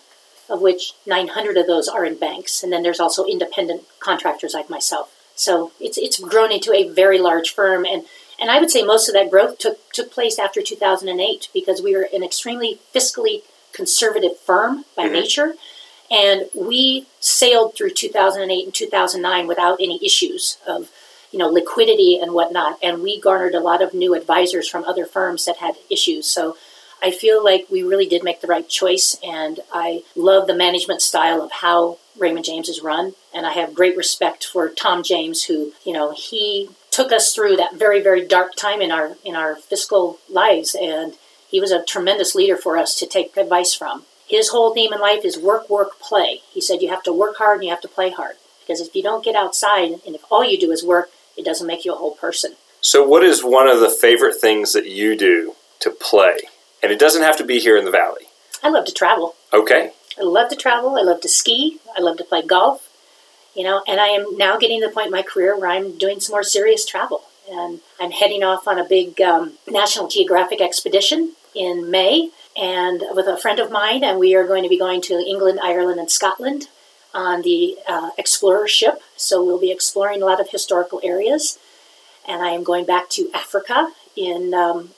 [0.48, 2.62] of which 900 of those are in banks.
[2.62, 5.10] And then there's also independent contractors like myself.
[5.34, 7.84] So it's, it's grown into a very large firm.
[7.84, 8.04] And,
[8.40, 11.96] and I would say most of that growth took, took place after 2008 because we
[11.96, 15.12] were an extremely fiscally conservative firm by Mhm.
[15.12, 15.54] nature.
[16.10, 20.90] And we sailed through 2008 and 2009 without any issues of
[21.32, 25.04] you know liquidity and whatnot and we garnered a lot of new advisors from other
[25.04, 26.56] firms that had issues so
[27.02, 31.02] i feel like we really did make the right choice and i love the management
[31.02, 35.44] style of how raymond james is run and i have great respect for tom james
[35.44, 39.34] who you know he took us through that very very dark time in our in
[39.34, 41.14] our fiscal lives and
[41.48, 45.00] he was a tremendous leader for us to take advice from his whole theme in
[45.00, 47.80] life is work work play he said you have to work hard and you have
[47.80, 50.82] to play hard because if you don't get outside and if all you do is
[50.84, 52.54] work it doesn't make you a whole person.
[52.80, 56.36] So what is one of the favorite things that you do to play?
[56.84, 58.26] And it doesn't have to be here in the valley.
[58.62, 59.36] I love to travel.
[59.54, 59.92] Okay.
[60.20, 60.98] I love to travel.
[60.98, 61.80] I love to ski.
[61.96, 62.90] I love to play golf.
[63.56, 65.96] You know, and I am now getting to the point in my career where I'm
[65.96, 67.22] doing some more serious travel.
[67.50, 73.28] And I'm heading off on a big um, National Geographic expedition in May and with
[73.28, 76.10] a friend of mine, and we are going to be going to England, Ireland, and
[76.10, 76.68] Scotland
[77.14, 79.00] on the uh, Explorer ship.
[79.16, 81.58] So we'll be exploring a lot of historical areas.
[82.28, 84.90] And I am going back to Africa in um,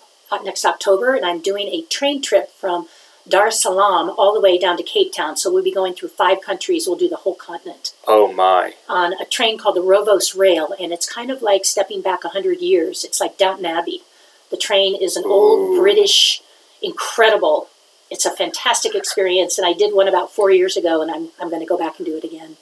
[0.44, 2.88] next October, and I'm doing a train trip from
[3.28, 5.36] Dar es Salaam all the way down to Cape Town.
[5.36, 6.86] So we'll be going through five countries.
[6.86, 8.74] We'll do the whole continent Oh my.
[8.88, 12.60] on a train called the Rovos Rail, and it's kind of like stepping back 100
[12.60, 13.04] years.
[13.04, 14.02] It's like Downton Abbey.
[14.50, 16.40] The train is an old British,
[16.80, 17.68] incredible.
[18.10, 21.50] It's a fantastic experience, and I did one about four years ago, and I'm, I'm
[21.50, 22.56] going to go back and do it again.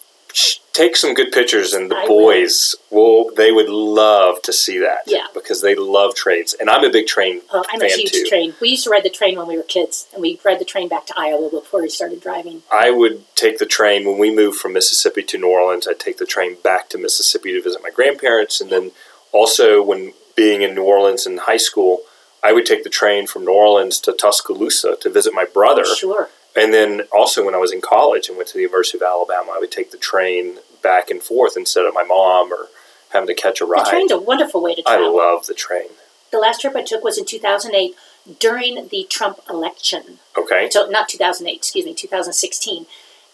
[0.75, 5.03] Take some good pictures and the I boys will they would love to see that.
[5.07, 5.29] Yeah.
[5.33, 6.53] Because they love trains.
[6.59, 8.27] And I'm a big train Uh, I'm a huge too.
[8.29, 8.55] train.
[8.61, 10.89] We used to ride the train when we were kids, and we ride the train
[10.89, 12.65] back to Iowa before we started driving.
[12.73, 15.87] I would take the train when we moved from Mississippi to New Orleans.
[15.87, 18.91] I'd take the train back to Mississippi to visit my grandparents, and then
[19.31, 22.01] also when being in New Orleans in high school,
[22.43, 25.85] I would take the train from New Orleans to Tuscaloosa to visit my brother.
[25.85, 26.29] Sure.
[26.57, 29.53] And then also when I was in college and went to the University of Alabama,
[29.55, 32.69] I would take the train back and forth instead of my mom or
[33.11, 33.87] having to catch a ride.
[33.87, 35.07] The train's a wonderful way to travel.
[35.07, 35.89] I love the train.
[36.31, 37.95] the last trip I took was in 2008
[38.41, 40.19] during the Trump election.
[40.37, 40.69] Okay.
[40.71, 42.87] So not 2008, excuse me, 2016.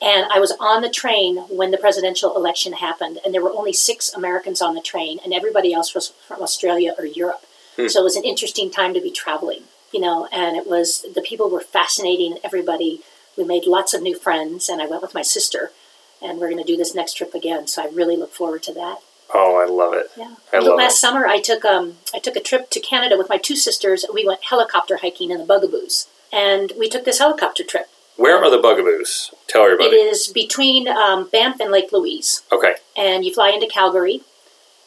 [0.02, 3.72] And I was on the train when the presidential election happened, and there were only
[3.74, 7.44] six Americans on the train, and everybody else was from Australia or Europe.
[7.76, 7.88] Hmm.
[7.88, 10.26] So it was an interesting time to be traveling, you know.
[10.32, 12.38] And it was the people were fascinating.
[12.42, 13.02] Everybody,
[13.40, 15.72] we made lots of new friends, and I went with my sister,
[16.22, 17.66] and we're going to do this next trip again.
[17.66, 18.98] So I really look forward to that.
[19.32, 20.10] Oh, I love it.
[20.16, 20.34] Yeah.
[20.52, 20.98] I love last it.
[20.98, 24.04] summer, I took um, I took a trip to Canada with my two sisters.
[24.04, 27.88] and We went helicopter hiking in the Bugaboos, and we took this helicopter trip.
[28.16, 29.30] Where are the bugaboos?
[29.48, 29.96] Tell everybody.
[29.96, 32.74] It is between um, Banff and Lake Louise, Okay.
[32.96, 34.20] and you fly into Calgary.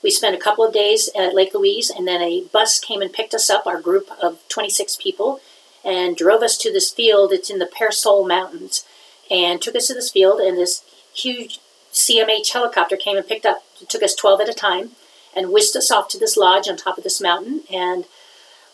[0.03, 3.11] We spent a couple of days at Lake Louise, and then a bus came and
[3.11, 5.39] picked us up, our group of 26 people,
[5.83, 7.31] and drove us to this field.
[7.31, 8.85] It's in the Purcell Mountains,
[9.29, 10.39] and took us to this field.
[10.39, 11.59] And this huge
[11.91, 14.91] CMH helicopter came and picked up, took us 12 at a time,
[15.35, 17.61] and whisked us off to this lodge on top of this mountain.
[17.71, 18.05] And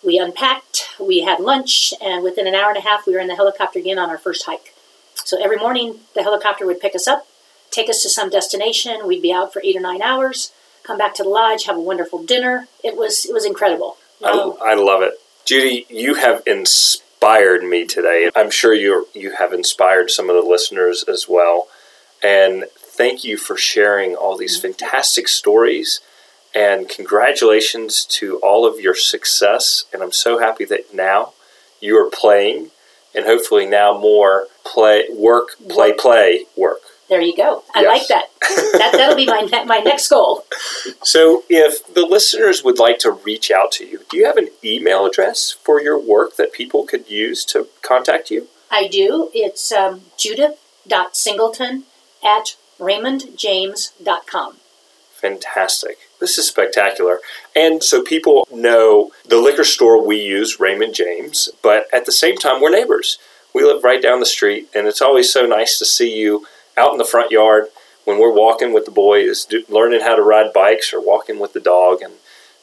[0.03, 3.27] we unpacked, we had lunch, and within an hour and a half, we were in
[3.27, 4.73] the helicopter again on our first hike.
[5.15, 7.27] So every morning, the helicopter would pick us up,
[7.69, 9.05] take us to some destination.
[9.05, 10.51] We'd be out for eight or nine hours,
[10.83, 12.67] come back to the lodge, have a wonderful dinner.
[12.83, 13.97] It was it was incredible.
[14.23, 15.13] I, I love it.
[15.45, 18.29] Judy, you have inspired me today.
[18.35, 21.67] I'm sure you you have inspired some of the listeners as well.
[22.23, 24.73] And thank you for sharing all these mm-hmm.
[24.73, 26.01] fantastic stories.
[26.53, 29.85] And congratulations to all of your success.
[29.93, 31.33] And I'm so happy that now
[31.79, 32.71] you are playing
[33.15, 36.81] and hopefully now more play work, play, play, work.
[37.09, 37.63] There you go.
[37.73, 37.87] I Yes.
[37.99, 38.29] like that.
[38.77, 38.91] that.
[38.93, 40.45] That'll be my, ne- my next goal.
[41.03, 44.49] So, if the listeners would like to reach out to you, do you have an
[44.63, 48.47] email address for your work that people could use to contact you?
[48.69, 49.31] I do.
[49.33, 51.83] It's um, judith.singleton
[52.23, 54.57] at raymondjames.com.
[55.13, 55.97] Fantastic.
[56.19, 57.19] This is spectacular.
[57.55, 62.37] And so people know the liquor store we use, Raymond James, but at the same
[62.37, 63.17] time, we're neighbors.
[63.53, 66.45] We live right down the street, and it's always so nice to see you
[66.79, 67.65] out in the front yard
[68.05, 71.53] when we're walking with the boys, do, learning how to ride bikes or walking with
[71.53, 72.01] the dog.
[72.01, 72.13] And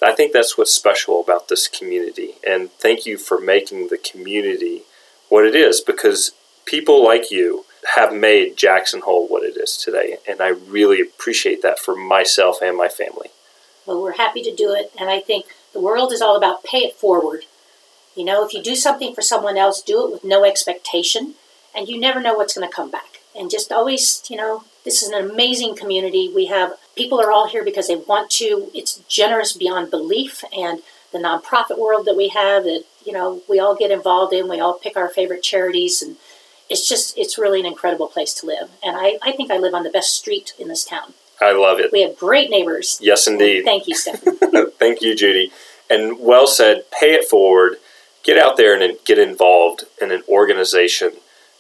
[0.03, 2.33] I think that's what's special about this community.
[2.47, 4.83] And thank you for making the community
[5.29, 6.33] what it is because
[6.65, 7.65] people like you
[7.95, 10.17] have made Jackson Hole what it is today.
[10.29, 13.29] And I really appreciate that for myself and my family.
[13.87, 16.79] Well, we're happy to do it, and I think the world is all about pay
[16.79, 17.45] it forward.
[18.17, 21.35] You know, if you do something for someone else, do it with no expectation,
[21.73, 23.16] and you never know what's going to come back.
[23.39, 26.31] And just always, you know, this is an amazing community.
[26.35, 28.71] We have people are all here because they want to.
[28.73, 30.81] It's generous beyond belief, and
[31.13, 34.49] the nonprofit world that we have that you know we all get involved in.
[34.49, 36.17] We all pick our favorite charities, and
[36.71, 38.71] it's just it's really an incredible place to live.
[38.83, 41.15] And I, I think I live on the best street in this town.
[41.41, 41.93] I love it.
[41.93, 42.99] We have great neighbors.
[43.03, 43.65] Yes, indeed.
[43.65, 44.37] Thank you, Stephan.
[44.79, 45.53] Thank you, Judy.
[45.91, 46.85] And well said.
[46.91, 47.77] Pay it forward.
[48.23, 51.13] Get out there and get involved in an organization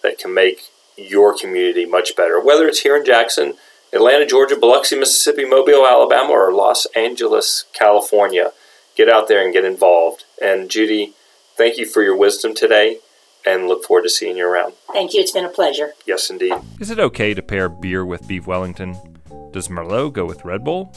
[0.02, 2.40] that can make your community much better.
[2.40, 3.54] Whether it's here in Jackson,
[3.92, 8.52] Atlanta, Georgia, Biloxi, Mississippi, Mobile, Alabama, or Los Angeles, California,
[8.96, 10.24] get out there and get involved.
[10.42, 11.14] And Judy,
[11.56, 12.98] thank you for your wisdom today
[13.46, 14.74] and look forward to seeing you around.
[14.92, 15.20] Thank you.
[15.20, 15.92] It's been a pleasure.
[16.04, 16.54] Yes, indeed.
[16.80, 18.96] Is it okay to pair beer with beef Wellington?
[19.52, 20.92] Does Merlot go with Red Bull?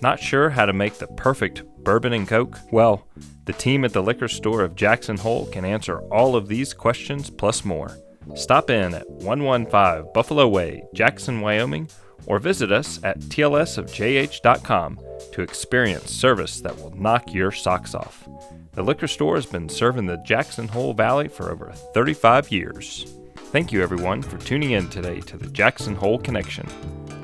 [0.00, 2.58] Not sure how to make the perfect bourbon and Coke?
[2.70, 3.06] Well,
[3.44, 7.28] the team at the liquor store of Jackson Hole can answer all of these questions
[7.28, 7.98] plus more.
[8.34, 11.88] Stop in at 115 Buffalo Way, Jackson, Wyoming,
[12.26, 15.00] or visit us at tlsofjh.com
[15.32, 18.28] to experience service that will knock your socks off.
[18.72, 23.14] The liquor store has been serving the Jackson Hole Valley for over 35 years.
[23.36, 26.66] Thank you, everyone, for tuning in today to the Jackson Hole Connection.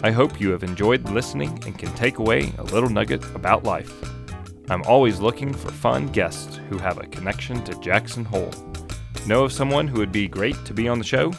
[0.04, 3.92] I hope you have enjoyed listening and can take away a little nugget about life.
[4.70, 8.52] I'm always looking for fun guests who have a connection to Jackson Hole.
[9.26, 11.32] Know of someone who would be great to be on the show?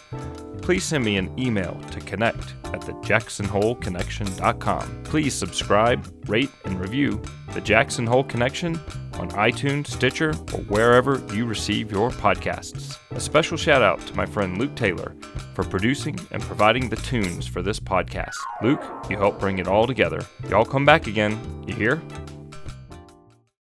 [0.61, 5.03] Please send me an email to connect at thejacksonholeconnection.com.
[5.03, 7.21] Please subscribe, rate, and review
[7.53, 8.79] the Jackson Hole Connection
[9.15, 12.97] on iTunes, Stitcher, or wherever you receive your podcasts.
[13.11, 15.15] A special shout out to my friend Luke Taylor
[15.53, 18.35] for producing and providing the tunes for this podcast.
[18.61, 20.25] Luke, you helped bring it all together.
[20.47, 22.01] Y'all come back again, you hear?